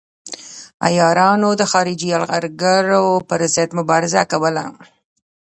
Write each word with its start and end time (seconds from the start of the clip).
عیارانو 0.87 1.49
د 1.59 1.63
خارجي 1.71 2.07
یرغلګرو 2.13 3.05
پر 3.27 3.39
ضد 3.55 3.69
مبارزه 3.79 4.21
کوله. 4.31 4.65